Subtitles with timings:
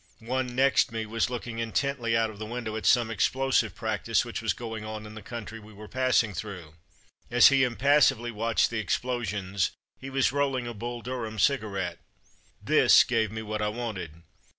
[0.25, 4.25] One next me was looking intently out of the win dow at some explosive practice
[4.25, 6.73] which was going on in the country we were passing through.
[7.29, 9.69] As he impassively watched the explosions,
[9.99, 11.99] he was rolling a Bull Durham cigarette.
[12.63, 14.23] This gave me what I wanted.